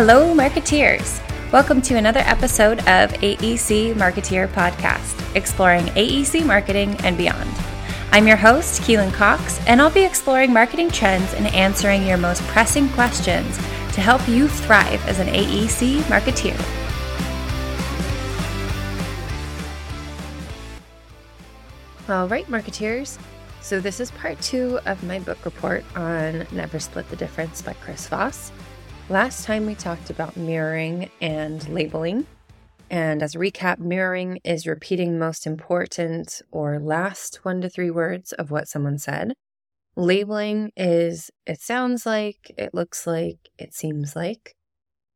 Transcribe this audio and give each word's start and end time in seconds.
Hello, 0.00 0.32
marketeers. 0.32 1.20
Welcome 1.50 1.82
to 1.82 1.96
another 1.96 2.20
episode 2.20 2.78
of 2.82 3.10
AEC 3.14 3.94
Marketeer 3.94 4.46
Podcast, 4.46 5.34
exploring 5.34 5.86
AEC 5.86 6.46
marketing 6.46 6.96
and 7.02 7.18
beyond. 7.18 7.50
I'm 8.12 8.28
your 8.28 8.36
host, 8.36 8.82
Keelan 8.82 9.12
Cox, 9.12 9.58
and 9.66 9.82
I'll 9.82 9.90
be 9.90 10.04
exploring 10.04 10.52
marketing 10.52 10.88
trends 10.92 11.34
and 11.34 11.48
answering 11.48 12.06
your 12.06 12.16
most 12.16 12.42
pressing 12.42 12.88
questions 12.90 13.56
to 13.56 14.00
help 14.00 14.28
you 14.28 14.46
thrive 14.46 15.04
as 15.08 15.18
an 15.18 15.26
AEC 15.26 16.02
marketeer. 16.02 16.56
All 22.08 22.28
right, 22.28 22.46
marketeers. 22.46 23.18
So, 23.62 23.80
this 23.80 23.98
is 23.98 24.12
part 24.12 24.40
two 24.40 24.78
of 24.86 25.02
my 25.02 25.18
book 25.18 25.44
report 25.44 25.84
on 25.96 26.46
Never 26.52 26.78
Split 26.78 27.10
the 27.10 27.16
Difference 27.16 27.62
by 27.62 27.72
Chris 27.72 28.06
Voss. 28.06 28.52
Last 29.10 29.46
time 29.46 29.64
we 29.64 29.74
talked 29.74 30.10
about 30.10 30.36
mirroring 30.36 31.10
and 31.22 31.66
labeling. 31.70 32.26
And 32.90 33.22
as 33.22 33.34
a 33.34 33.38
recap, 33.38 33.78
mirroring 33.78 34.38
is 34.44 34.66
repeating 34.66 35.18
most 35.18 35.46
important 35.46 36.42
or 36.50 36.78
last 36.78 37.42
one 37.42 37.62
to 37.62 37.70
three 37.70 37.90
words 37.90 38.32
of 38.34 38.50
what 38.50 38.68
someone 38.68 38.98
said. 38.98 39.32
Labeling 39.96 40.72
is 40.76 41.30
it 41.46 41.62
sounds 41.62 42.04
like, 42.04 42.52
it 42.58 42.74
looks 42.74 43.06
like, 43.06 43.48
it 43.58 43.72
seems 43.72 44.14
like. 44.14 44.54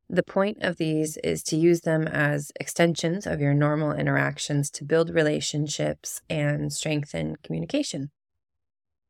The 0.08 0.22
point 0.22 0.62
of 0.62 0.78
these 0.78 1.18
is 1.18 1.42
to 1.44 1.56
use 1.56 1.82
them 1.82 2.08
as 2.08 2.50
extensions 2.58 3.26
of 3.26 3.42
your 3.42 3.52
normal 3.52 3.92
interactions 3.92 4.70
to 4.70 4.86
build 4.86 5.10
relationships 5.10 6.22
and 6.30 6.72
strengthen 6.72 7.36
communication. 7.44 8.10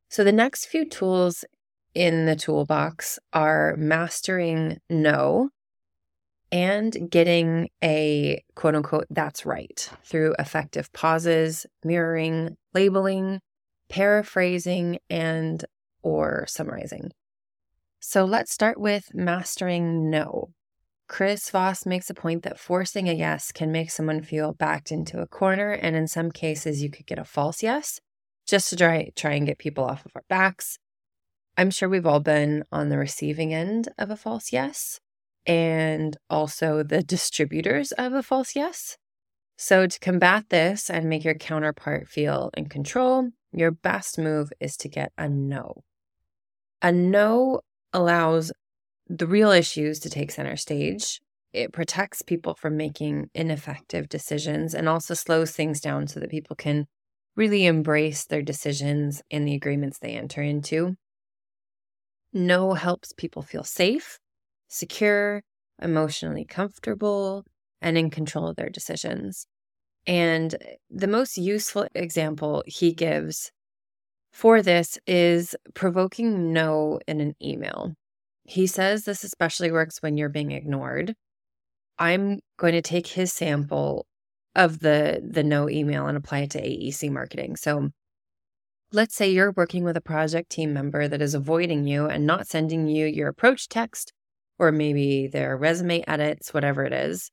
So, 0.09 0.25
the 0.25 0.33
next 0.33 0.67
few 0.67 0.89
tools 0.89 1.45
in 1.95 2.27
the 2.27 2.37
toolbox 2.37 3.19
are 3.33 3.75
mastering 3.77 4.79
no 4.89 5.51
and 6.51 7.11
getting 7.11 7.71
a 7.83 8.43
quote 8.55 8.75
unquote 8.75 9.07
that's 9.11 9.47
right 9.47 9.89
through 10.05 10.35
effective 10.39 10.93
pauses, 10.93 11.67
mirroring, 11.83 12.57
labeling, 12.75 13.41
paraphrasing 13.89 14.99
and 15.09 15.65
or 16.03 16.45
summarizing. 16.47 17.11
So 18.01 18.25
let's 18.25 18.53
start 18.53 18.79
with 18.79 19.15
mastering 19.15 20.11
no. 20.11 20.51
Chris 21.09 21.51
Voss 21.51 21.85
makes 21.85 22.09
a 22.09 22.15
point 22.15 22.43
that 22.43 22.59
forcing 22.59 23.09
a 23.09 23.13
yes 23.13 23.53
can 23.53 23.71
make 23.71 23.91
someone 23.91 24.23
feel 24.23 24.55
backed 24.55 24.91
into 24.91 25.21
a 25.21 25.27
corner 25.27 25.73
and 25.73 25.95
in 25.95 26.09
some 26.09 26.31
cases 26.31 26.83
you 26.83 26.91
could 26.91 27.07
get 27.07 27.19
a 27.19 27.25
false 27.25 27.63
yes 27.63 28.01
just 28.47 28.71
to 28.71 28.77
try 28.77 29.11
try 29.15 29.33
and 29.33 29.47
get 29.47 29.59
people 29.59 29.85
off 29.85 30.05
of 30.05 30.13
our 30.15 30.25
backs. 30.29 30.79
I'm 31.57 31.71
sure 31.71 31.89
we've 31.89 32.07
all 32.07 32.21
been 32.21 32.65
on 32.73 32.89
the 32.89 32.99
receiving 32.99 33.53
end 33.53 33.89
of 33.99 34.11
a 34.11 34.17
false 34.17 34.53
yes 34.53 35.01
and 35.45 36.17
also 36.31 36.83
the 36.83 37.03
distributors 37.03 37.93
of 37.93 38.13
a 38.13 38.23
false 38.23 38.57
yes. 38.57 38.97
So, 39.59 39.87
to 39.87 40.01
combat 40.01 40.47
this 40.49 40.89
and 40.89 41.09
make 41.09 41.25
your 41.25 41.35
counterpart 41.35 42.09
feel 42.09 42.51
in 42.57 42.69
control, 42.69 43.29
your 43.53 43.71
best 43.71 44.19
move 44.19 44.51
is 44.61 44.77
to 44.79 44.89
get 44.89 45.13
a 45.19 45.29
no. 45.29 45.83
A 46.81 46.91
no 46.91 47.61
allows 47.93 48.51
the 49.09 49.27
real 49.27 49.51
issues 49.51 49.99
to 50.01 50.11
take 50.11 50.31
center 50.31 50.57
stage. 50.57 51.21
It 51.53 51.73
protects 51.73 52.23
people 52.23 52.55
from 52.55 52.79
making 52.79 53.29
ineffective 53.35 54.09
decisions 54.09 54.75
and 54.75 54.89
also 54.89 55.13
slows 55.13 55.51
things 55.51 55.81
down 55.81 56.09
so 56.09 56.19
that 56.19 56.31
people 56.31 56.57
can 56.57 56.87
really 57.37 57.67
embrace 57.67 58.25
their 58.25 58.43
decisions 58.43 59.23
and 59.31 59.47
the 59.47 59.55
agreements 59.55 59.99
they 59.99 60.13
enter 60.13 60.43
into. 60.43 60.97
No 62.33 62.75
helps 62.75 63.13
people 63.13 63.43
feel 63.43 63.65
safe, 63.65 64.19
secure, 64.69 65.43
emotionally 65.81 66.45
comfortable, 66.45 67.45
and 67.81 67.99
in 67.99 68.11
control 68.11 68.49
of 68.49 68.57
their 68.57 68.71
decisions. 68.71 69.47
And 70.07 70.57
the 70.91 71.07
most 71.07 71.37
useful 71.37 71.87
example 71.95 72.65
he 72.67 72.93
gives 72.93 73.53
for 74.33 74.63
this 74.63 74.99
is 75.07 75.55
provoking 75.75 76.53
no 76.53 76.99
in 77.07 77.21
an 77.21 77.35
email. 77.43 77.93
He 78.45 78.67
says 78.67 79.05
this 79.05 79.25
especially 79.25 79.71
works 79.71 80.01
when 80.01 80.17
you're 80.17 80.29
being 80.29 80.53
ignored. 80.53 81.15
I'm 81.99 82.41
going 82.59 82.73
to 82.73 82.83
take 82.83 83.07
his 83.07 83.33
sample 83.33 84.07
of 84.55 84.81
the 84.81 85.23
the 85.25 85.45
no 85.45 85.69
email 85.69 86.07
and 86.07 86.17
apply 86.17 86.41
it 86.41 86.51
to 86.51 86.63
AEC 86.63 87.11
marketing. 87.11 87.57
So 87.57 87.91
let's 88.93 89.15
say 89.15 89.31
you're 89.31 89.53
working 89.53 89.85
with 89.85 89.97
a 89.97 90.03
project 90.03 90.51
team 90.51 90.73
member 90.73 91.09
that 91.09 91.23
is 91.23 91.35
avoiding 91.35 91.87
you 91.87 92.07
and 92.07 92.27
not 92.27 92.47
sending 92.47 92.87
you 92.87 93.07
your 93.07 93.29
approach 93.29 93.69
text 93.69 94.13
or 94.59 94.71
maybe 94.71 95.27
their 95.27 95.57
resume 95.57 96.05
edits, 96.07 96.53
whatever 96.53 96.85
it 96.85 96.93
is. 96.93 97.31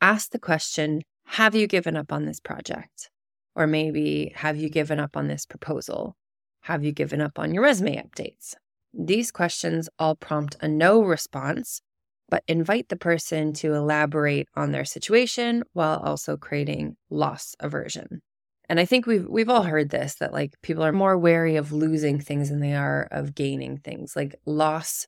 Ask 0.00 0.30
the 0.30 0.38
question, 0.38 1.02
have 1.26 1.54
you 1.54 1.66
given 1.66 1.96
up 1.96 2.12
on 2.12 2.24
this 2.24 2.40
project? 2.40 3.10
Or 3.54 3.66
maybe, 3.66 4.32
have 4.36 4.56
you 4.56 4.68
given 4.68 5.00
up 5.00 5.16
on 5.16 5.28
this 5.28 5.46
proposal? 5.46 6.14
Have 6.62 6.84
you 6.84 6.92
given 6.92 7.20
up 7.20 7.38
on 7.38 7.52
your 7.52 7.62
resume 7.62 7.96
updates? 7.96 8.54
These 8.92 9.30
questions 9.30 9.88
all 9.98 10.14
prompt 10.14 10.56
a 10.60 10.68
no 10.68 11.02
response 11.02 11.80
but 12.28 12.42
invite 12.48 12.88
the 12.88 12.96
person 12.96 13.52
to 13.52 13.74
elaborate 13.74 14.48
on 14.54 14.72
their 14.72 14.84
situation 14.84 15.62
while 15.72 15.98
also 15.98 16.36
creating 16.36 16.96
loss 17.08 17.54
aversion. 17.60 18.20
And 18.68 18.80
I 18.80 18.84
think 18.84 19.06
we've 19.06 19.26
we've 19.28 19.48
all 19.48 19.62
heard 19.62 19.90
this 19.90 20.16
that 20.16 20.32
like 20.32 20.60
people 20.62 20.82
are 20.82 20.92
more 20.92 21.16
wary 21.16 21.56
of 21.56 21.72
losing 21.72 22.20
things 22.20 22.50
than 22.50 22.60
they 22.60 22.74
are 22.74 23.08
of 23.10 23.34
gaining 23.34 23.78
things. 23.78 24.16
Like 24.16 24.34
loss 24.44 25.06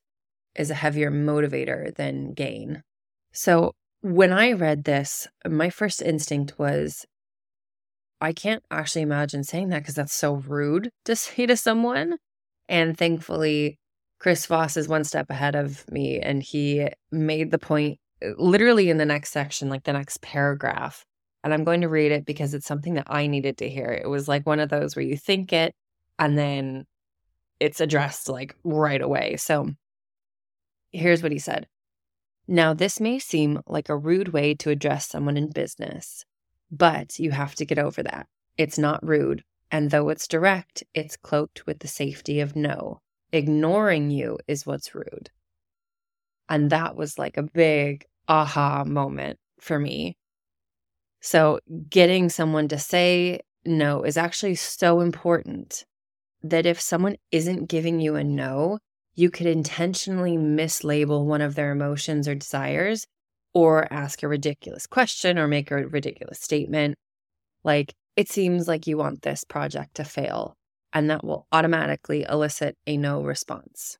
is 0.54 0.70
a 0.70 0.74
heavier 0.74 1.10
motivator 1.10 1.94
than 1.94 2.32
gain. 2.34 2.82
So 3.32 3.74
when 4.00 4.32
I 4.32 4.52
read 4.52 4.84
this, 4.84 5.26
my 5.46 5.70
first 5.70 6.02
instinct 6.02 6.58
was 6.58 7.04
I 8.20 8.32
can't 8.32 8.62
actually 8.70 9.02
imagine 9.02 9.44
saying 9.44 9.68
that 9.68 9.80
because 9.80 9.94
that's 9.94 10.14
so 10.14 10.34
rude 10.34 10.90
to 11.04 11.16
say 11.16 11.46
to 11.46 11.56
someone. 11.56 12.16
And 12.68 12.98
thankfully, 12.98 13.78
Chris 14.18 14.46
Voss 14.46 14.76
is 14.76 14.88
one 14.88 15.04
step 15.04 15.30
ahead 15.30 15.54
of 15.54 15.88
me, 15.90 16.20
and 16.20 16.42
he 16.42 16.88
made 17.10 17.50
the 17.50 17.58
point 17.58 17.98
uh, 18.22 18.30
literally 18.36 18.90
in 18.90 18.98
the 18.98 19.06
next 19.06 19.32
section, 19.32 19.68
like 19.68 19.84
the 19.84 19.92
next 19.92 20.20
paragraph. 20.20 21.04
And 21.44 21.54
I'm 21.54 21.64
going 21.64 21.82
to 21.82 21.88
read 21.88 22.12
it 22.12 22.26
because 22.26 22.52
it's 22.52 22.66
something 22.66 22.94
that 22.94 23.06
I 23.08 23.26
needed 23.26 23.58
to 23.58 23.68
hear. 23.68 23.92
It 23.92 24.08
was 24.08 24.28
like 24.28 24.46
one 24.46 24.60
of 24.60 24.68
those 24.68 24.96
where 24.96 25.04
you 25.04 25.16
think 25.16 25.52
it 25.52 25.74
and 26.18 26.36
then 26.36 26.84
it's 27.60 27.80
addressed 27.80 28.28
like 28.28 28.56
right 28.64 29.00
away. 29.00 29.36
So 29.36 29.70
here's 30.90 31.22
what 31.22 31.32
he 31.32 31.38
said 31.38 31.66
Now, 32.46 32.74
this 32.74 33.00
may 33.00 33.18
seem 33.18 33.60
like 33.66 33.88
a 33.88 33.96
rude 33.96 34.28
way 34.28 34.54
to 34.56 34.70
address 34.70 35.08
someone 35.08 35.36
in 35.36 35.50
business, 35.50 36.24
but 36.70 37.18
you 37.18 37.30
have 37.30 37.54
to 37.56 37.66
get 37.66 37.78
over 37.78 38.02
that. 38.02 38.26
It's 38.56 38.78
not 38.78 39.06
rude. 39.06 39.44
And 39.70 39.90
though 39.90 40.08
it's 40.08 40.26
direct, 40.26 40.82
it's 40.94 41.16
cloaked 41.16 41.66
with 41.66 41.80
the 41.80 41.88
safety 41.88 42.40
of 42.40 42.56
no. 42.56 43.00
Ignoring 43.32 44.10
you 44.10 44.38
is 44.48 44.66
what's 44.66 44.94
rude. 44.94 45.30
And 46.48 46.70
that 46.70 46.96
was 46.96 47.18
like 47.18 47.36
a 47.36 47.42
big 47.42 48.06
aha 48.26 48.84
moment 48.84 49.38
for 49.60 49.78
me. 49.78 50.16
So, 51.20 51.58
getting 51.90 52.28
someone 52.28 52.68
to 52.68 52.78
say 52.78 53.40
no 53.64 54.02
is 54.02 54.16
actually 54.16 54.54
so 54.54 55.00
important 55.00 55.84
that 56.42 56.66
if 56.66 56.80
someone 56.80 57.16
isn't 57.32 57.68
giving 57.68 58.00
you 58.00 58.14
a 58.14 58.24
no, 58.24 58.78
you 59.14 59.30
could 59.30 59.46
intentionally 59.46 60.36
mislabel 60.36 61.24
one 61.24 61.40
of 61.40 61.56
their 61.56 61.72
emotions 61.72 62.28
or 62.28 62.36
desires 62.36 63.04
or 63.52 63.92
ask 63.92 64.22
a 64.22 64.28
ridiculous 64.28 64.86
question 64.86 65.38
or 65.38 65.48
make 65.48 65.70
a 65.70 65.86
ridiculous 65.88 66.38
statement. 66.40 66.94
Like, 67.64 67.94
it 68.14 68.28
seems 68.28 68.68
like 68.68 68.86
you 68.86 68.96
want 68.96 69.22
this 69.22 69.44
project 69.44 69.96
to 69.96 70.04
fail 70.04 70.54
and 70.92 71.10
that 71.10 71.24
will 71.24 71.46
automatically 71.52 72.24
elicit 72.28 72.76
a 72.86 72.96
no 72.96 73.22
response. 73.22 73.98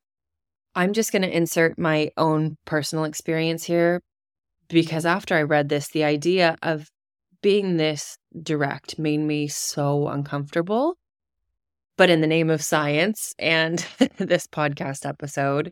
I'm 0.75 0.93
just 0.93 1.11
going 1.11 1.23
to 1.23 1.35
insert 1.35 1.77
my 1.77 2.11
own 2.15 2.57
personal 2.65 3.03
experience 3.03 3.65
here 3.65 4.01
because 4.69 5.05
after 5.05 5.35
I 5.35 5.41
read 5.41 5.69
this, 5.69 5.89
the 5.89 6.03
idea 6.03 6.57
of 6.61 6.89
being 7.41 7.77
this 7.77 8.17
direct 8.41 8.99
made 8.99 9.19
me 9.19 9.47
so 9.47 10.07
uncomfortable. 10.07 10.97
But 11.97 12.09
in 12.09 12.21
the 12.21 12.27
name 12.27 12.49
of 12.49 12.63
science 12.63 13.33
and 13.37 13.79
this 14.17 14.47
podcast 14.47 15.05
episode, 15.05 15.71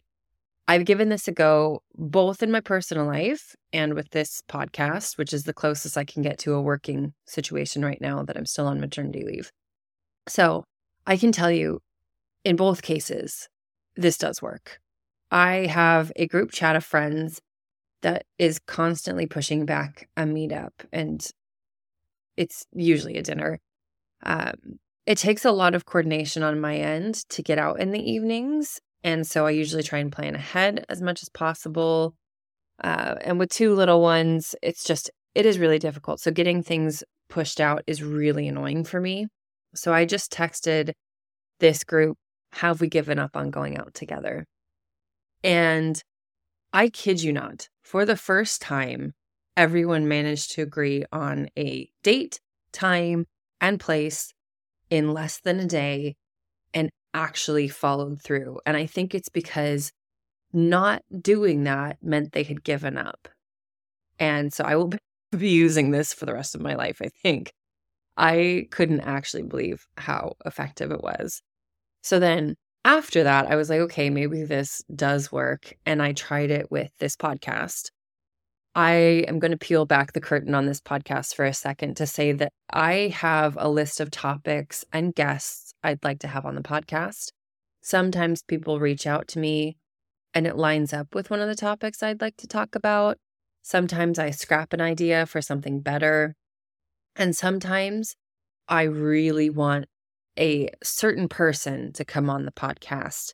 I've 0.67 0.85
given 0.85 1.07
this 1.07 1.27
a 1.29 1.31
go 1.31 1.81
both 1.95 2.43
in 2.43 2.51
my 2.51 2.59
personal 2.59 3.05
life 3.05 3.55
and 3.71 3.93
with 3.93 4.09
this 4.09 4.41
podcast, 4.49 5.17
which 5.17 5.31
is 5.31 5.43
the 5.43 5.53
closest 5.53 5.97
I 5.97 6.03
can 6.03 6.21
get 6.21 6.37
to 6.39 6.53
a 6.53 6.61
working 6.61 7.13
situation 7.25 7.85
right 7.85 8.01
now 8.01 8.23
that 8.23 8.35
I'm 8.35 8.45
still 8.45 8.67
on 8.67 8.81
maternity 8.81 9.23
leave. 9.23 9.49
So 10.27 10.65
I 11.05 11.15
can 11.15 11.31
tell 11.31 11.51
you 11.51 11.79
in 12.43 12.57
both 12.57 12.81
cases, 12.81 13.47
this 13.95 14.17
does 14.17 14.41
work. 14.41 14.79
I 15.31 15.67
have 15.67 16.11
a 16.15 16.27
group 16.27 16.51
chat 16.51 16.75
of 16.75 16.83
friends 16.83 17.41
that 18.01 18.25
is 18.37 18.59
constantly 18.59 19.25
pushing 19.25 19.65
back 19.65 20.07
a 20.15 20.23
meetup, 20.23 20.71
and 20.91 21.25
it's 22.37 22.65
usually 22.73 23.17
a 23.17 23.23
dinner. 23.23 23.59
Um, 24.23 24.79
it 25.05 25.17
takes 25.17 25.45
a 25.45 25.51
lot 25.51 25.73
of 25.75 25.85
coordination 25.85 26.43
on 26.43 26.59
my 26.59 26.77
end 26.77 27.15
to 27.29 27.41
get 27.41 27.57
out 27.57 27.79
in 27.79 27.91
the 27.91 27.99
evenings. 27.99 28.79
And 29.03 29.25
so 29.25 29.45
I 29.45 29.51
usually 29.51 29.83
try 29.83 29.99
and 29.99 30.11
plan 30.11 30.35
ahead 30.35 30.85
as 30.89 31.01
much 31.01 31.21
as 31.21 31.29
possible. 31.29 32.13
Uh, 32.83 33.15
and 33.21 33.39
with 33.39 33.49
two 33.49 33.73
little 33.73 34.01
ones, 34.01 34.55
it's 34.61 34.83
just, 34.83 35.09
it 35.33 35.45
is 35.45 35.59
really 35.59 35.79
difficult. 35.79 36.19
So 36.19 36.31
getting 36.31 36.61
things 36.61 37.03
pushed 37.29 37.59
out 37.59 37.83
is 37.87 38.03
really 38.03 38.47
annoying 38.47 38.83
for 38.83 38.99
me. 38.99 39.27
So 39.75 39.93
I 39.93 40.05
just 40.05 40.31
texted 40.31 40.91
this 41.59 41.83
group, 41.83 42.17
Have 42.53 42.81
we 42.81 42.87
given 42.87 43.19
up 43.19 43.35
on 43.35 43.49
going 43.49 43.77
out 43.77 43.93
together? 43.93 44.45
And 45.43 46.01
I 46.73 46.89
kid 46.89 47.21
you 47.21 47.31
not, 47.31 47.69
for 47.83 48.05
the 48.05 48.17
first 48.17 48.61
time, 48.61 49.13
everyone 49.57 50.07
managed 50.07 50.51
to 50.51 50.61
agree 50.61 51.03
on 51.11 51.49
a 51.57 51.89
date, 52.03 52.39
time, 52.71 53.25
and 53.59 53.79
place 53.79 54.33
in 54.89 55.11
less 55.11 55.39
than 55.39 55.59
a 55.59 55.65
day 55.65 56.15
and 56.73 56.89
actually 57.13 57.67
followed 57.67 58.21
through. 58.21 58.59
And 58.65 58.77
I 58.77 58.85
think 58.85 59.13
it's 59.13 59.29
because 59.29 59.91
not 60.53 61.01
doing 61.19 61.63
that 61.63 61.97
meant 62.01 62.31
they 62.31 62.43
had 62.43 62.63
given 62.63 62.97
up. 62.97 63.27
And 64.19 64.53
so 64.53 64.63
I 64.63 64.75
will 64.75 64.93
be 65.37 65.49
using 65.49 65.91
this 65.91 66.13
for 66.13 66.25
the 66.25 66.33
rest 66.33 66.55
of 66.55 66.61
my 66.61 66.75
life, 66.75 67.01
I 67.03 67.09
think. 67.23 67.51
I 68.15 68.67
couldn't 68.71 69.01
actually 69.01 69.43
believe 69.43 69.85
how 69.97 70.33
effective 70.45 70.91
it 70.91 71.01
was. 71.01 71.41
So 72.01 72.19
then 72.19 72.55
after 72.85 73.23
that, 73.23 73.47
I 73.51 73.55
was 73.55 73.69
like, 73.69 73.81
okay, 73.81 74.09
maybe 74.09 74.43
this 74.43 74.81
does 74.95 75.31
work. 75.31 75.73
And 75.85 76.01
I 76.01 76.13
tried 76.13 76.51
it 76.51 76.71
with 76.71 76.89
this 76.99 77.15
podcast. 77.15 77.89
I 78.77 79.25
am 79.27 79.39
going 79.39 79.49
to 79.49 79.57
peel 79.57 79.87
back 79.87 80.13
the 80.13 80.21
curtain 80.21 80.53
on 80.53 80.67
this 80.67 80.79
podcast 80.79 81.33
for 81.33 81.45
a 81.45 81.53
second 81.53 81.97
to 81.97 82.05
say 82.05 82.31
that 82.33 82.53
I 82.69 83.11
have 83.11 83.57
a 83.59 83.67
list 83.67 83.99
of 83.99 84.11
topics 84.11 84.85
and 84.93 85.15
guests 85.15 85.73
I'd 85.83 86.03
like 86.03 86.19
to 86.19 86.27
have 86.27 86.45
on 86.45 86.53
the 86.53 86.61
podcast. 86.61 87.31
Sometimes 87.81 88.43
people 88.43 88.79
reach 88.79 89.07
out 89.07 89.27
to 89.29 89.39
me 89.39 89.77
and 90.31 90.45
it 90.45 90.57
lines 90.57 90.93
up 90.93 91.15
with 91.15 91.31
one 91.31 91.39
of 91.39 91.47
the 91.47 91.55
topics 91.55 92.03
I'd 92.03 92.21
like 92.21 92.37
to 92.37 92.45
talk 92.45 92.75
about. 92.75 93.17
Sometimes 93.63 94.19
I 94.19 94.29
scrap 94.29 94.73
an 94.73 94.81
idea 94.81 95.25
for 95.25 95.41
something 95.41 95.79
better. 95.79 96.35
And 97.15 97.35
sometimes 97.35 98.15
I 98.67 98.83
really 98.83 99.49
want 99.49 99.87
a 100.37 100.69
certain 100.83 101.27
person 101.27 101.93
to 101.93 102.05
come 102.05 102.29
on 102.29 102.45
the 102.45 102.51
podcast. 102.51 103.33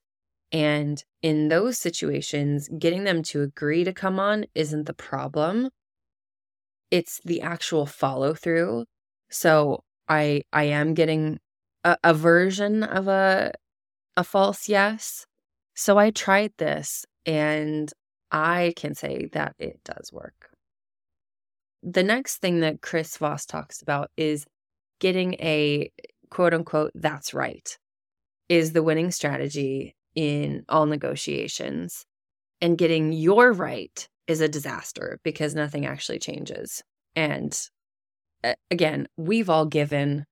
And 0.53 1.03
in 1.23 1.49
those 1.49 1.79
situations, 1.79 2.69
getting 2.77 3.03
them 3.05 3.23
to 3.23 3.41
agree 3.41 3.83
to 3.83 3.91
come 3.91 4.19
on 4.19 4.45
isn't 4.53 4.85
the 4.85 4.93
problem. 4.93 5.69
It's 6.91 7.19
the 7.25 7.41
actual 7.41 7.87
follow 7.87 8.35
through. 8.35 8.85
So 9.31 9.83
I 10.07 10.43
I 10.53 10.65
am 10.65 10.93
getting 10.93 11.39
a, 11.83 11.97
a 12.03 12.13
version 12.13 12.83
of 12.83 13.07
a 13.07 13.53
a 14.15 14.23
false 14.23 14.69
yes. 14.69 15.25
So 15.75 15.97
I 15.97 16.11
tried 16.11 16.53
this 16.59 17.03
and 17.25 17.91
I 18.31 18.73
can 18.75 18.93
say 18.93 19.27
that 19.33 19.55
it 19.57 19.79
does 19.83 20.11
work. 20.13 20.49
The 21.81 22.03
next 22.03 22.37
thing 22.37 22.59
that 22.59 22.81
Chris 22.81 23.17
Voss 23.17 23.45
talks 23.45 23.81
about 23.81 24.11
is 24.17 24.45
getting 24.99 25.33
a 25.35 25.91
quote 26.29 26.53
unquote, 26.53 26.91
that's 26.93 27.33
right, 27.33 27.77
is 28.49 28.73
the 28.73 28.83
winning 28.83 29.11
strategy 29.11 29.95
in 30.15 30.63
all 30.69 30.85
negotiations. 30.85 32.05
And 32.61 32.77
getting 32.77 33.11
you're 33.11 33.51
right 33.51 34.07
is 34.27 34.41
a 34.41 34.47
disaster 34.47 35.19
because 35.23 35.53
nothing 35.53 35.85
actually 35.85 36.19
changes. 36.19 36.81
And 37.15 37.57
again, 38.71 39.07
we've 39.17 39.49
all 39.49 39.65
given 39.65 40.25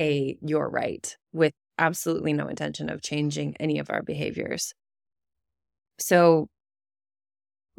a 0.00 0.38
you're 0.40 0.68
right 0.68 1.16
with 1.32 1.52
absolutely 1.78 2.32
no 2.32 2.48
intention 2.48 2.88
of 2.88 3.02
changing 3.02 3.56
any 3.58 3.78
of 3.78 3.90
our 3.90 4.02
behaviors. 4.02 4.72
So 5.98 6.48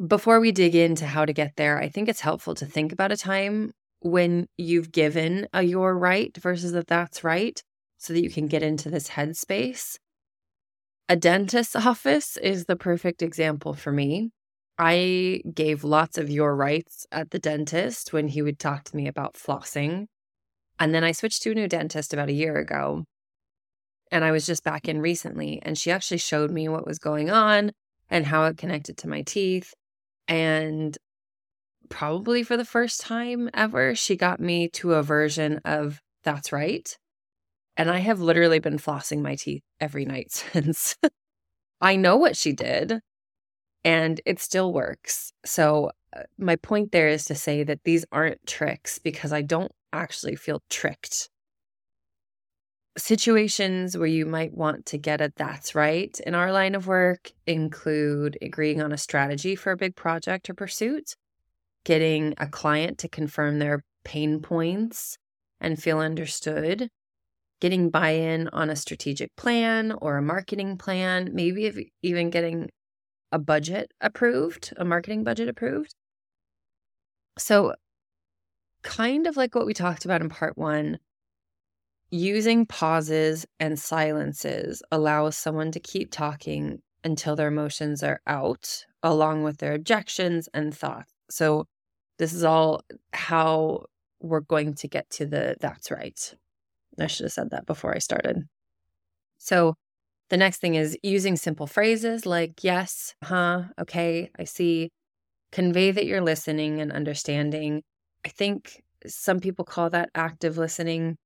before 0.04 0.40
we 0.40 0.52
dig 0.52 0.74
into 0.74 1.06
how 1.06 1.24
to 1.24 1.32
get 1.32 1.52
there, 1.56 1.78
I 1.78 1.88
think 1.88 2.08
it's 2.08 2.20
helpful 2.20 2.54
to 2.56 2.66
think 2.66 2.92
about 2.92 3.12
a 3.12 3.16
time 3.16 3.72
when 4.00 4.46
you've 4.58 4.92
given 4.92 5.46
a 5.52 5.62
you're 5.62 5.96
right 5.96 6.36
versus 6.36 6.74
a 6.74 6.84
that's 6.86 7.24
right 7.24 7.62
so 7.98 8.12
that 8.12 8.22
you 8.22 8.30
can 8.30 8.46
get 8.46 8.62
into 8.62 8.90
this 8.90 9.08
headspace. 9.08 9.96
A 11.06 11.16
dentist's 11.16 11.76
office 11.76 12.38
is 12.38 12.64
the 12.64 12.76
perfect 12.76 13.20
example 13.20 13.74
for 13.74 13.92
me. 13.92 14.30
I 14.78 15.42
gave 15.52 15.84
lots 15.84 16.16
of 16.16 16.30
your 16.30 16.56
rights 16.56 17.06
at 17.12 17.30
the 17.30 17.38
dentist 17.38 18.12
when 18.12 18.28
he 18.28 18.40
would 18.40 18.58
talk 18.58 18.84
to 18.84 18.96
me 18.96 19.06
about 19.06 19.34
flossing. 19.34 20.06
And 20.80 20.94
then 20.94 21.04
I 21.04 21.12
switched 21.12 21.42
to 21.42 21.52
a 21.52 21.54
new 21.54 21.68
dentist 21.68 22.12
about 22.14 22.30
a 22.30 22.32
year 22.32 22.56
ago. 22.56 23.04
And 24.10 24.24
I 24.24 24.32
was 24.32 24.46
just 24.46 24.64
back 24.64 24.88
in 24.88 25.00
recently, 25.00 25.60
and 25.62 25.76
she 25.76 25.90
actually 25.90 26.18
showed 26.18 26.50
me 26.50 26.68
what 26.68 26.86
was 26.86 26.98
going 26.98 27.30
on 27.30 27.72
and 28.10 28.26
how 28.26 28.44
it 28.46 28.56
connected 28.56 28.96
to 28.98 29.08
my 29.08 29.22
teeth. 29.22 29.74
And 30.26 30.96
probably 31.90 32.42
for 32.42 32.56
the 32.56 32.64
first 32.64 33.00
time 33.00 33.50
ever, 33.52 33.94
she 33.94 34.16
got 34.16 34.40
me 34.40 34.68
to 34.70 34.94
a 34.94 35.02
version 35.02 35.60
of 35.64 36.00
That's 36.22 36.50
Right. 36.50 36.96
And 37.76 37.90
I 37.90 37.98
have 37.98 38.20
literally 38.20 38.60
been 38.60 38.78
flossing 38.78 39.20
my 39.20 39.34
teeth 39.34 39.62
every 39.80 40.04
night 40.04 40.30
since. 40.52 40.96
I 41.80 41.96
know 41.96 42.16
what 42.16 42.36
she 42.36 42.52
did 42.52 43.00
and 43.84 44.20
it 44.24 44.40
still 44.40 44.72
works. 44.72 45.32
So, 45.44 45.90
uh, 46.16 46.22
my 46.38 46.56
point 46.56 46.92
there 46.92 47.08
is 47.08 47.24
to 47.26 47.34
say 47.34 47.62
that 47.64 47.84
these 47.84 48.04
aren't 48.10 48.46
tricks 48.46 48.98
because 48.98 49.32
I 49.32 49.42
don't 49.42 49.72
actually 49.92 50.36
feel 50.36 50.62
tricked. 50.70 51.28
Situations 52.96 53.98
where 53.98 54.06
you 54.06 54.24
might 54.24 54.54
want 54.54 54.86
to 54.86 54.98
get 54.98 55.20
a 55.20 55.32
that's 55.36 55.74
right 55.74 56.18
in 56.20 56.34
our 56.34 56.52
line 56.52 56.76
of 56.76 56.86
work 56.86 57.32
include 57.46 58.38
agreeing 58.40 58.80
on 58.80 58.92
a 58.92 58.96
strategy 58.96 59.56
for 59.56 59.72
a 59.72 59.76
big 59.76 59.96
project 59.96 60.48
or 60.48 60.54
pursuit, 60.54 61.16
getting 61.84 62.34
a 62.38 62.46
client 62.46 62.98
to 62.98 63.08
confirm 63.08 63.58
their 63.58 63.82
pain 64.04 64.40
points 64.40 65.18
and 65.60 65.82
feel 65.82 65.98
understood, 65.98 66.88
getting 67.60 67.90
buy 67.90 68.10
in 68.10 68.48
on 68.48 68.70
a 68.70 68.76
strategic 68.76 69.34
plan 69.36 69.92
or 70.00 70.16
a 70.16 70.22
marketing 70.22 70.76
plan, 70.76 71.30
maybe 71.32 71.92
even 72.02 72.30
getting 72.30 72.70
a 73.32 73.38
budget 73.38 73.92
approved, 74.00 74.72
a 74.76 74.84
marketing 74.84 75.24
budget 75.24 75.48
approved. 75.48 75.94
So, 77.38 77.74
kind 78.82 79.26
of 79.26 79.36
like 79.36 79.54
what 79.54 79.66
we 79.66 79.74
talked 79.74 80.04
about 80.04 80.20
in 80.20 80.28
part 80.28 80.56
one, 80.56 80.98
using 82.10 82.66
pauses 82.66 83.46
and 83.58 83.78
silences 83.78 84.82
allows 84.92 85.36
someone 85.36 85.72
to 85.72 85.80
keep 85.80 86.12
talking 86.12 86.80
until 87.02 87.36
their 87.36 87.48
emotions 87.48 88.02
are 88.02 88.20
out, 88.26 88.84
along 89.02 89.42
with 89.42 89.58
their 89.58 89.74
objections 89.74 90.48
and 90.54 90.74
thoughts. 90.74 91.12
So, 91.30 91.66
this 92.18 92.32
is 92.32 92.44
all 92.44 92.82
how 93.12 93.86
we're 94.20 94.40
going 94.40 94.74
to 94.74 94.88
get 94.88 95.10
to 95.10 95.26
the 95.26 95.56
that's 95.60 95.90
right. 95.90 96.34
I 96.98 97.06
should 97.06 97.24
have 97.24 97.32
said 97.32 97.50
that 97.50 97.66
before 97.66 97.94
I 97.94 97.98
started. 97.98 98.44
So, 99.38 99.74
the 100.30 100.36
next 100.36 100.58
thing 100.58 100.74
is 100.74 100.96
using 101.02 101.36
simple 101.36 101.66
phrases 101.66 102.24
like 102.24 102.64
yes, 102.64 103.14
huh, 103.22 103.64
okay, 103.78 104.30
I 104.38 104.44
see. 104.44 104.90
Convey 105.52 105.92
that 105.92 106.06
you're 106.06 106.20
listening 106.20 106.80
and 106.80 106.90
understanding. 106.90 107.82
I 108.24 108.28
think 108.28 108.82
some 109.06 109.38
people 109.38 109.64
call 109.64 109.90
that 109.90 110.10
active 110.14 110.58
listening. 110.58 111.16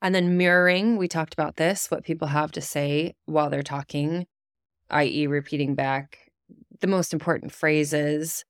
And 0.00 0.14
then 0.14 0.36
mirroring, 0.36 0.96
we 0.96 1.08
talked 1.08 1.34
about 1.34 1.56
this, 1.56 1.90
what 1.90 2.04
people 2.04 2.28
have 2.28 2.52
to 2.52 2.60
say 2.60 3.14
while 3.26 3.50
they're 3.50 3.62
talking, 3.62 4.26
i.e., 4.90 5.26
repeating 5.26 5.74
back 5.74 6.30
the 6.80 6.86
most 6.86 7.12
important 7.12 7.52
phrases, 7.52 8.44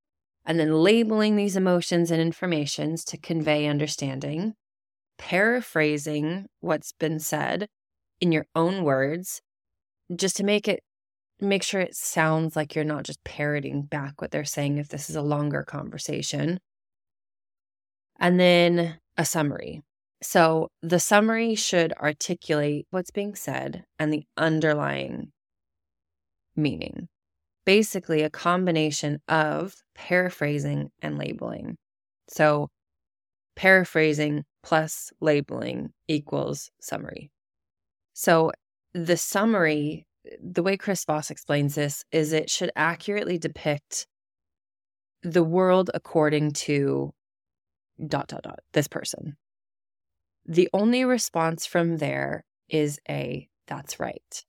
and 0.44 0.58
then 0.58 0.72
labeling 0.72 1.36
these 1.36 1.56
emotions 1.56 2.10
and 2.10 2.20
informations 2.20 3.04
to 3.06 3.18
convey 3.18 3.66
understanding 3.66 4.54
paraphrasing 5.22 6.46
what's 6.58 6.90
been 6.90 7.20
said 7.20 7.68
in 8.20 8.32
your 8.32 8.44
own 8.56 8.82
words 8.82 9.40
just 10.16 10.36
to 10.36 10.42
make 10.42 10.66
it 10.66 10.80
make 11.40 11.62
sure 11.62 11.80
it 11.80 11.94
sounds 11.94 12.56
like 12.56 12.74
you're 12.74 12.84
not 12.84 13.04
just 13.04 13.22
parroting 13.22 13.82
back 13.82 14.20
what 14.20 14.32
they're 14.32 14.44
saying 14.44 14.78
if 14.78 14.88
this 14.88 15.08
is 15.08 15.14
a 15.14 15.22
longer 15.22 15.62
conversation. 15.62 16.58
And 18.18 18.38
then 18.38 18.98
a 19.16 19.24
summary. 19.24 19.82
So 20.22 20.68
the 20.82 20.98
summary 20.98 21.54
should 21.54 21.92
articulate 21.92 22.86
what's 22.90 23.12
being 23.12 23.36
said 23.36 23.84
and 24.00 24.12
the 24.12 24.24
underlying 24.36 25.30
meaning. 26.56 27.06
Basically, 27.64 28.22
a 28.22 28.30
combination 28.30 29.20
of 29.28 29.74
paraphrasing 29.94 30.90
and 31.00 31.16
labeling. 31.16 31.76
So, 32.28 32.70
paraphrasing 33.56 34.44
plus 34.62 35.12
labeling 35.20 35.92
equals 36.08 36.70
summary. 36.80 37.30
So 38.14 38.52
the 38.94 39.16
summary, 39.16 40.06
the 40.42 40.62
way 40.62 40.76
Chris 40.76 41.04
Voss 41.04 41.30
explains 41.30 41.74
this 41.74 42.04
is 42.12 42.32
it 42.32 42.50
should 42.50 42.70
accurately 42.76 43.38
depict 43.38 44.06
the 45.22 45.42
world 45.42 45.90
according 45.94 46.52
to 46.52 47.12
dot 48.06 48.28
dot 48.28 48.42
dot 48.42 48.60
this 48.72 48.88
person. 48.88 49.36
The 50.46 50.68
only 50.72 51.04
response 51.04 51.66
from 51.66 51.98
there 51.98 52.44
is 52.68 52.98
a 53.08 53.48
that's 53.66 54.00
right. 54.00 54.44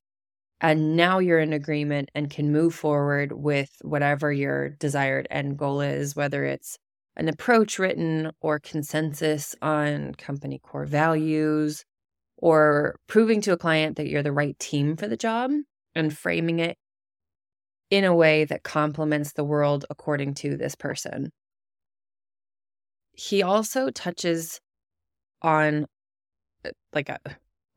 And 0.60 0.96
now 0.96 1.20
you're 1.20 1.40
in 1.40 1.54
agreement 1.54 2.10
and 2.16 2.30
can 2.30 2.52
move 2.52 2.74
forward 2.74 3.34
with 3.34 3.70
whatever 3.82 4.32
your 4.32 4.70
desired 4.70 5.28
end 5.30 5.58
goal 5.58 5.82
is, 5.82 6.16
whether 6.16 6.46
it's 6.46 6.80
an 7.16 7.30
approach 7.30 7.80
written 7.80 8.32
or 8.42 8.60
consensus 8.60 9.56
on 9.62 10.16
company 10.16 10.60
core 10.60 10.86
values 10.86 11.86
or 12.38 12.96
proving 13.08 13.42
to 13.42 13.54
a 13.54 13.58
client 13.58 13.98
that 13.98 14.08
you're 14.08 14.24
the 14.24 14.32
right 14.32 14.58
team 14.60 14.98
for 14.98 15.08
the 15.08 15.18
job 15.18 15.52
and 15.96 16.18
framing 16.18 16.60
it 16.60 16.78
in 17.90 18.04
a 18.04 18.16
way 18.16 18.44
that 18.46 18.64
complements 18.64 19.34
the 19.34 19.44
world 19.44 19.86
according 19.90 20.34
to 20.34 20.58
this 20.58 20.76
person. 20.76 21.30
He 23.12 23.44
also 23.44 23.92
touches 23.92 24.60
on 25.42 25.86
uh, 26.66 26.72
like 26.94 27.10
a 27.10 27.20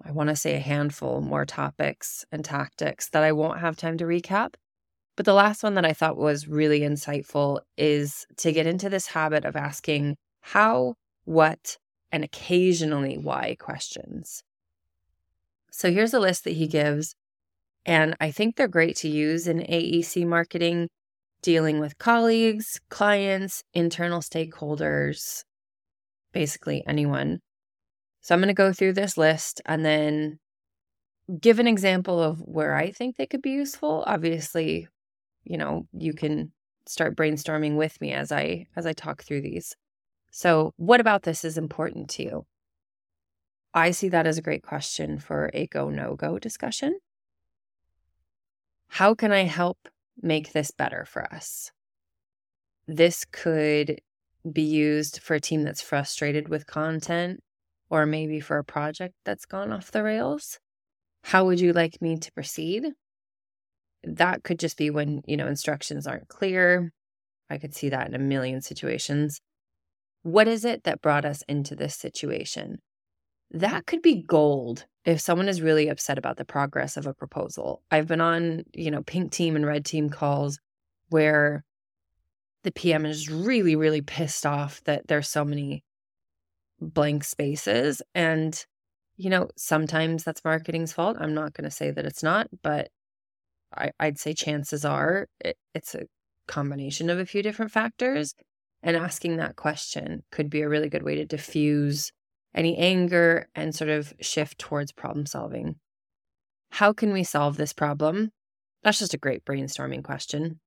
I 0.04 0.12
want 0.12 0.28
to 0.28 0.36
say 0.36 0.54
a 0.54 0.60
handful 0.60 1.20
more 1.20 1.44
topics 1.44 2.24
and 2.30 2.44
tactics 2.44 3.08
that 3.10 3.22
I 3.22 3.32
won't 3.32 3.60
have 3.60 3.76
time 3.76 3.98
to 3.98 4.04
recap. 4.04 4.54
But 5.16 5.24
the 5.24 5.32
last 5.32 5.62
one 5.62 5.74
that 5.74 5.86
I 5.86 5.94
thought 5.94 6.18
was 6.18 6.46
really 6.46 6.80
insightful 6.80 7.60
is 7.78 8.26
to 8.38 8.52
get 8.52 8.66
into 8.66 8.90
this 8.90 9.08
habit 9.08 9.44
of 9.46 9.56
asking 9.56 10.16
how, 10.42 10.94
what, 11.24 11.78
and 12.12 12.22
occasionally 12.22 13.16
why 13.16 13.56
questions. 13.58 14.42
So 15.70 15.90
here's 15.90 16.14
a 16.14 16.20
list 16.20 16.44
that 16.44 16.52
he 16.52 16.68
gives, 16.68 17.14
and 17.84 18.14
I 18.20 18.30
think 18.30 18.56
they're 18.56 18.68
great 18.68 18.96
to 18.96 19.08
use 19.08 19.46
in 19.48 19.58
AEC 19.58 20.26
marketing, 20.26 20.88
dealing 21.42 21.80
with 21.80 21.98
colleagues, 21.98 22.80
clients, 22.90 23.62
internal 23.72 24.20
stakeholders, 24.20 25.44
basically 26.32 26.82
anyone. 26.86 27.40
So 28.20 28.34
I'm 28.34 28.40
going 28.40 28.48
to 28.48 28.54
go 28.54 28.72
through 28.72 28.94
this 28.94 29.16
list 29.16 29.60
and 29.64 29.84
then 29.84 30.38
give 31.40 31.58
an 31.58 31.66
example 31.66 32.22
of 32.22 32.40
where 32.40 32.74
I 32.74 32.90
think 32.90 33.16
they 33.16 33.26
could 33.26 33.42
be 33.42 33.50
useful. 33.50 34.04
Obviously, 34.06 34.88
you 35.46 35.56
know, 35.56 35.86
you 35.92 36.12
can 36.12 36.52
start 36.86 37.16
brainstorming 37.16 37.76
with 37.76 38.00
me 38.00 38.12
as 38.12 38.32
I 38.32 38.66
as 38.76 38.86
I 38.86 38.92
talk 38.92 39.22
through 39.22 39.42
these. 39.42 39.74
So, 40.30 40.72
what 40.76 41.00
about 41.00 41.22
this 41.22 41.44
is 41.44 41.56
important 41.56 42.10
to 42.10 42.22
you? 42.22 42.46
I 43.72 43.90
see 43.90 44.08
that 44.08 44.26
as 44.26 44.38
a 44.38 44.42
great 44.42 44.62
question 44.62 45.18
for 45.18 45.50
a 45.54 45.66
go 45.66 45.90
no 45.90 46.14
go 46.14 46.38
discussion. 46.38 46.98
How 48.88 49.14
can 49.14 49.32
I 49.32 49.44
help 49.44 49.88
make 50.20 50.52
this 50.52 50.70
better 50.70 51.04
for 51.04 51.32
us? 51.32 51.70
This 52.86 53.24
could 53.24 54.00
be 54.50 54.62
used 54.62 55.18
for 55.18 55.34
a 55.34 55.40
team 55.40 55.64
that's 55.64 55.82
frustrated 55.82 56.48
with 56.48 56.66
content 56.66 57.40
or 57.90 58.06
maybe 58.06 58.40
for 58.40 58.58
a 58.58 58.64
project 58.64 59.14
that's 59.24 59.44
gone 59.44 59.72
off 59.72 59.90
the 59.90 60.02
rails. 60.02 60.58
How 61.24 61.44
would 61.44 61.60
you 61.60 61.72
like 61.72 62.00
me 62.00 62.16
to 62.16 62.32
proceed? 62.32 62.92
That 64.06 64.44
could 64.44 64.58
just 64.58 64.76
be 64.76 64.90
when, 64.90 65.22
you 65.26 65.36
know, 65.36 65.46
instructions 65.46 66.06
aren't 66.06 66.28
clear. 66.28 66.92
I 67.50 67.58
could 67.58 67.74
see 67.74 67.88
that 67.88 68.06
in 68.08 68.14
a 68.14 68.18
million 68.18 68.60
situations. 68.60 69.40
What 70.22 70.48
is 70.48 70.64
it 70.64 70.84
that 70.84 71.02
brought 71.02 71.24
us 71.24 71.42
into 71.48 71.76
this 71.76 71.94
situation? 71.94 72.78
That 73.50 73.86
could 73.86 74.02
be 74.02 74.22
gold 74.22 74.86
if 75.04 75.20
someone 75.20 75.48
is 75.48 75.62
really 75.62 75.88
upset 75.88 76.18
about 76.18 76.36
the 76.36 76.44
progress 76.44 76.96
of 76.96 77.06
a 77.06 77.14
proposal. 77.14 77.82
I've 77.90 78.08
been 78.08 78.20
on, 78.20 78.64
you 78.72 78.90
know, 78.90 79.02
pink 79.02 79.30
team 79.30 79.54
and 79.54 79.66
red 79.66 79.84
team 79.84 80.10
calls 80.10 80.58
where 81.10 81.64
the 82.64 82.72
PM 82.72 83.06
is 83.06 83.30
really, 83.30 83.76
really 83.76 84.02
pissed 84.02 84.44
off 84.44 84.82
that 84.84 85.06
there's 85.06 85.28
so 85.28 85.44
many 85.44 85.84
blank 86.80 87.22
spaces. 87.22 88.02
And, 88.14 88.64
you 89.16 89.30
know, 89.30 89.48
sometimes 89.56 90.24
that's 90.24 90.44
marketing's 90.44 90.92
fault. 90.92 91.16
I'm 91.20 91.34
not 91.34 91.54
going 91.54 91.64
to 91.64 91.70
say 91.70 91.92
that 91.92 92.04
it's 92.04 92.24
not, 92.24 92.48
but 92.64 92.88
I, 93.74 93.90
would 94.00 94.18
say 94.18 94.34
chances 94.34 94.84
are 94.84 95.28
it, 95.40 95.56
it's 95.74 95.94
a 95.94 96.06
combination 96.46 97.10
of 97.10 97.18
a 97.18 97.26
few 97.26 97.42
different 97.42 97.72
factors. 97.72 98.34
And 98.82 98.96
asking 98.96 99.36
that 99.36 99.56
question 99.56 100.22
could 100.30 100.48
be 100.48 100.60
a 100.60 100.68
really 100.68 100.88
good 100.88 101.02
way 101.02 101.16
to 101.16 101.24
diffuse 101.24 102.12
any 102.54 102.76
anger 102.76 103.48
and 103.54 103.74
sort 103.74 103.90
of 103.90 104.14
shift 104.20 104.58
towards 104.58 104.92
problem 104.92 105.26
solving. 105.26 105.76
How 106.70 106.92
can 106.92 107.12
we 107.12 107.24
solve 107.24 107.56
this 107.56 107.72
problem? 107.72 108.30
That's 108.82 108.98
just 108.98 109.14
a 109.14 109.18
great 109.18 109.44
brainstorming 109.44 110.04
question. 110.04 110.60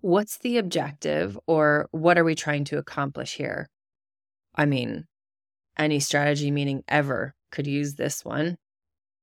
What's 0.00 0.38
the 0.38 0.58
objective, 0.58 1.38
or 1.46 1.88
what 1.90 2.18
are 2.18 2.24
we 2.24 2.34
trying 2.34 2.64
to 2.64 2.78
accomplish 2.78 3.36
here? 3.36 3.68
I 4.54 4.66
mean, 4.66 5.06
any 5.78 5.98
strategy 6.00 6.50
meaning 6.50 6.84
ever 6.86 7.34
could 7.50 7.66
use 7.66 7.94
this 7.94 8.24
one. 8.24 8.58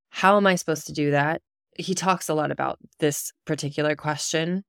How 0.10 0.38
am 0.38 0.48
I 0.48 0.56
supposed 0.56 0.88
to 0.88 0.94
do 0.94 1.12
that? 1.12 1.42
He 1.82 1.96
talks 1.96 2.30
a 2.30 2.34
lot 2.34 2.52
about 2.52 2.78
this 3.00 3.32
particular 3.46 3.96
question 3.96 4.64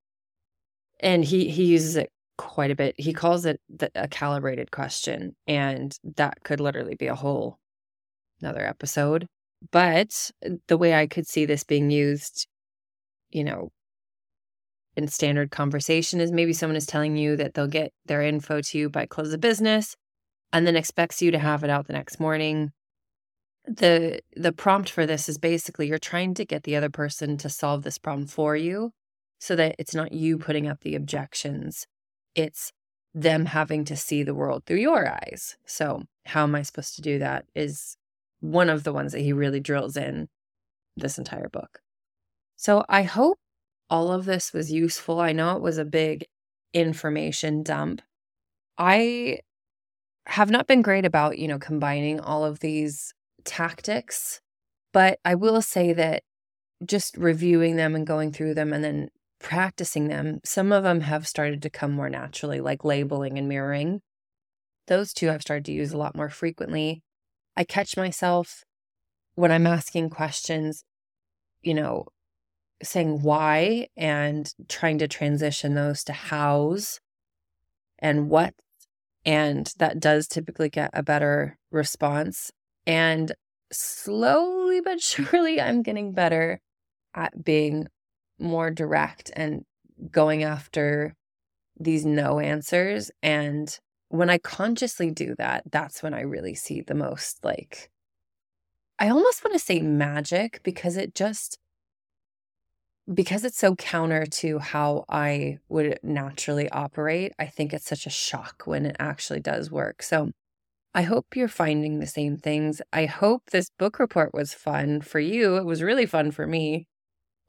and 1.01 1.25
he 1.25 1.49
he 1.49 1.65
uses 1.65 1.97
it 1.97 2.11
quite 2.39 2.71
a 2.71 2.77
bit. 2.77 2.95
He 2.99 3.13
calls 3.13 3.45
it 3.47 3.61
the, 3.69 3.91
a 3.95 4.09
calibrated 4.09 4.71
question 4.71 5.37
and 5.47 5.97
that 6.17 6.43
could 6.45 6.61
literally 6.61 6.95
be 6.95 7.07
a 7.07 7.15
whole 7.15 7.59
another 8.41 8.67
episode. 8.67 9.27
But 9.71 10.31
the 10.67 10.77
way 10.77 10.95
I 10.95 11.07
could 11.07 11.27
see 11.27 11.45
this 11.45 11.63
being 11.63 11.91
used, 11.91 12.49
you 13.31 13.45
know, 13.45 13.71
in 14.97 15.09
standard 15.09 15.51
conversation 15.51 16.21
is 16.21 16.33
maybe 16.33 16.53
someone 16.53 16.77
is 16.77 16.87
telling 16.87 17.17
you 17.17 17.37
that 17.37 17.55
they'll 17.55 17.67
get 17.67 17.93
their 18.07 18.23
info 18.23 18.61
to 18.61 18.79
you 18.79 18.91
by 18.91 19.07
close 19.07 19.33
of 19.33 19.41
business 19.41 19.97
and 20.53 20.67
then 20.67 20.77
expects 20.77 21.23
you 21.23 21.31
to 21.31 21.39
have 21.39 21.65
it 21.65 21.71
out 21.71 21.87
the 21.87 21.93
next 21.93 22.21
morning 22.21 22.73
the 23.65 24.21
the 24.35 24.53
prompt 24.53 24.91
for 24.91 25.07
this 25.07 25.29
is 25.29 25.39
basically 25.39 25.87
you're 25.87 25.99
trying 25.99 26.35
to 26.35 26.45
get 26.45 26.65
the 26.65 26.77
other 26.77 26.91
person 26.91 27.37
to 27.39 27.49
solve 27.49 27.83
this 27.83 27.99
problem 27.99 28.27
for 28.27 28.57
you 28.57 28.93
so 29.39 29.57
that 29.57 29.77
it's 29.79 29.95
not 29.95 30.13
you 30.13 30.39
putting 30.39 30.69
up 30.69 30.81
the 30.81 30.95
objections. 30.95 31.87
It's 32.35 32.73
them 33.15 33.47
having 33.47 33.85
to 33.85 33.97
see 33.97 34.23
the 34.23 34.35
world 34.35 34.65
through 34.65 34.79
your 34.79 35.09
eyes. 35.09 35.57
So 35.67 36.03
how 36.27 36.45
am 36.45 36.55
i 36.55 36.63
supposed 36.63 36.95
to 36.97 37.03
do 37.03 37.19
that 37.19 37.45
is 37.55 37.97
one 38.41 38.71
of 38.71 38.85
the 38.85 38.93
ones 38.93 39.13
that 39.13 39.21
he 39.21 39.33
really 39.33 39.61
drills 39.61 39.97
in 39.97 40.29
this 40.97 41.19
entire 41.19 41.49
book. 41.49 41.81
So 42.57 42.85
i 42.89 43.03
hope 43.03 43.39
all 43.91 44.11
of 44.11 44.25
this 44.25 44.53
was 44.53 44.73
useful. 44.73 45.21
I 45.21 45.33
know 45.33 45.57
it 45.57 45.63
was 45.63 45.79
a 45.79 45.85
big 45.85 46.25
information 46.73 47.63
dump. 47.63 48.01
I 48.79 49.41
have 50.27 50.51
not 50.51 50.67
been 50.67 50.83
great 50.83 51.05
about 51.05 51.39
you 51.39 51.49
know 51.49 51.59
combining 51.59 52.19
all 52.21 52.45
of 52.45 52.61
these 52.61 53.13
tactics, 53.45 54.41
but 54.93 55.19
I 55.25 55.35
will 55.35 55.63
say 55.63 55.93
that 55.93 56.23
just 56.85 57.17
reviewing 57.17 57.77
them 57.77 57.95
and 57.95 58.07
going 58.07 58.33
through 58.33 58.55
them 58.55 58.73
and 58.73 58.83
then 58.83 59.09
practicing 59.41 60.09
them, 60.09 60.41
some 60.45 60.73
of 60.73 60.85
them 60.85 61.01
have 61.01 61.27
started 61.27 61.63
to 61.63 61.71
come 61.71 61.93
more 61.93 62.09
naturally, 62.11 62.61
like 62.61 62.85
labeling 62.85 63.39
and 63.39 63.49
mirroring. 63.49 64.01
Those 64.87 65.13
two 65.13 65.31
I've 65.31 65.43
started 65.43 65.65
to 65.67 65.73
use 65.73 65.93
a 65.93 65.99
lot 65.99 66.17
more 66.17 66.29
frequently. 66.29 67.03
I 67.57 67.65
catch 67.65 67.97
myself 67.97 68.65
when 69.35 69.53
I'm 69.53 69.67
asking 69.67 70.11
questions, 70.11 70.85
you 71.63 71.75
know, 71.75 72.07
saying 72.83 73.23
why 73.23 73.89
and 73.97 74.53
trying 74.69 74.99
to 74.99 75.09
transition 75.09 75.75
those 75.75 76.03
to 76.05 76.13
hows 76.13 77.01
and 77.99 78.29
what. 78.29 78.55
And 79.25 79.73
that 79.79 80.01
does 80.01 80.27
typically 80.27 80.69
get 80.69 80.91
a 80.93 81.03
better 81.03 81.59
response 81.71 82.51
and 82.87 83.33
slowly 83.73 84.81
but 84.81 85.01
surely, 85.03 85.61
I'm 85.61 85.83
getting 85.83 86.13
better 86.13 86.61
at 87.15 87.45
being 87.45 87.89
more 88.39 88.71
direct 88.71 89.31
and 89.35 89.65
going 90.11 90.43
after 90.45 91.15
these 91.79 92.05
no 92.05 92.39
answers. 92.39 93.11
And 93.23 93.77
when 94.09 94.31
I 94.31 94.39
consciously 94.39 95.11
do 95.11 95.35
that, 95.39 95.65
that's 95.71 96.03
when 96.03 96.15
I 96.15 96.21
really 96.23 96.55
see 96.55 96.81
the 96.81 96.95
most 96.95 97.45
like, 97.45 97.91
I 98.99 99.09
almost 99.09 99.45
want 99.45 99.55
to 99.55 99.59
say 99.59 99.81
magic 99.81 100.61
because 100.63 100.97
it 100.97 101.15
just, 101.15 101.59
because 103.13 103.45
it's 103.45 103.59
so 103.59 103.75
counter 103.75 104.27
to 104.27 104.59
how 104.59 105.05
I 105.09 105.59
would 105.69 105.99
naturally 106.03 106.69
operate, 106.71 107.33
I 107.39 107.47
think 107.47 107.73
it's 107.73 107.89
such 107.89 108.07
a 108.07 108.11
shock 108.11 108.63
when 108.65 108.87
it 108.87 108.97
actually 108.99 109.41
does 109.41 109.71
work. 109.71 110.03
So 110.03 110.31
I 110.95 111.03
hope 111.03 111.35
you're 111.35 111.49
finding 111.49 111.99
the 111.99 112.07
same 112.07 112.37
things. 112.37 112.83
I 112.93 113.07
hope 113.07 113.45
this 113.51 113.71
book 113.79 113.99
report 113.99 114.35
was 114.35 114.53
fun 114.53 115.01
for 115.01 115.21
you. 115.21 115.57
It 115.57 115.65
was 115.65 115.83
really 115.83 116.05
fun 116.05 116.31
for 116.33 116.47
me. 116.47 116.87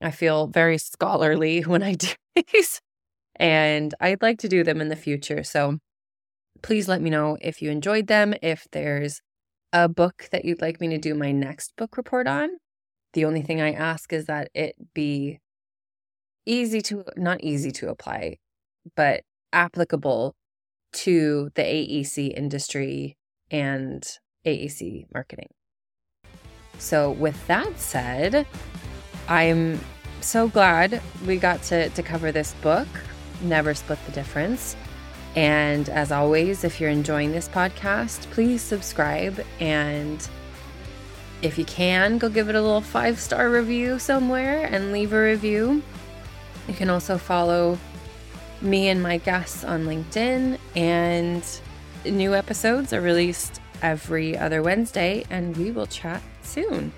I 0.02 0.12
feel 0.12 0.48
very 0.48 0.78
scholarly 0.78 1.62
when 1.62 1.84
I 1.84 1.94
do 1.94 2.08
these, 2.36 2.80
and 3.36 3.94
I'd 4.00 4.22
like 4.22 4.40
to 4.40 4.48
do 4.48 4.64
them 4.64 4.80
in 4.80 4.90
the 4.90 4.96
future. 4.96 5.44
So 5.44 5.80
please 6.62 6.88
let 6.88 7.02
me 7.02 7.10
know 7.10 7.38
if 7.42 7.62
you 7.62 7.70
enjoyed 7.70 8.08
them, 8.08 8.34
if 8.42 8.66
there's 8.72 9.22
a 9.74 9.90
book 9.90 10.30
that 10.32 10.46
you'd 10.46 10.62
like 10.62 10.80
me 10.80 10.88
to 10.90 10.98
do 10.98 11.14
my 11.14 11.32
next 11.32 11.74
book 11.76 11.98
report 11.98 12.28
on. 12.28 12.50
The 13.14 13.26
only 13.26 13.42
thing 13.42 13.62
I 13.62 13.74
ask 13.74 14.14
is 14.14 14.26
that 14.26 14.50
it 14.54 14.76
be 14.94 15.40
easy 16.46 16.82
to, 16.84 17.04
not 17.18 17.44
easy 17.44 17.72
to 17.72 17.90
apply, 17.90 18.38
but 18.96 19.22
applicable 19.52 20.34
to 20.94 21.50
the 21.56 21.64
AEC 21.64 22.36
industry 22.36 23.18
and 23.54 24.06
AAC 24.46 25.06
marketing. 25.14 25.48
So, 26.80 27.12
with 27.12 27.48
that 27.48 27.80
said, 27.80 28.46
I'm 29.30 29.80
so 30.20 30.50
glad 30.50 31.02
we 31.26 31.38
got 31.38 31.62
to, 31.64 31.88
to 31.90 32.04
cover 32.04 32.32
this 32.32 32.54
book, 32.62 32.88
Never 33.42 33.74
Split 33.74 34.00
the 34.06 34.12
Difference. 34.12 34.76
And 35.36 35.88
as 35.90 36.12
always, 36.12 36.64
if 36.64 36.82
you're 36.82 36.90
enjoying 36.90 37.32
this 37.32 37.48
podcast, 37.48 38.22
please 38.32 38.62
subscribe. 38.62 39.44
And 39.60 40.28
if 41.42 41.58
you 41.58 41.66
can, 41.66 42.18
go 42.18 42.30
give 42.30 42.50
it 42.50 42.56
a 42.56 42.62
little 42.62 42.82
five 42.82 43.20
star 43.20 43.50
review 43.50 44.00
somewhere 44.00 44.66
and 44.66 44.92
leave 44.92 45.14
a 45.14 45.22
review. 45.22 45.82
You 46.68 46.74
can 46.74 46.90
also 46.90 47.18
follow 47.18 47.78
me 48.62 48.90
and 48.90 49.02
my 49.02 49.18
guests 49.18 49.64
on 49.64 49.86
LinkedIn. 49.86 50.58
And 50.76 51.44
new 52.06 52.34
episodes 52.34 52.94
are 52.94 53.02
released 53.02 53.62
every 53.82 54.38
other 54.38 54.62
Wednesday. 54.62 55.26
And 55.30 55.56
we 55.58 55.72
will 55.72 55.88
chat 55.88 56.22
soon. 56.42 56.92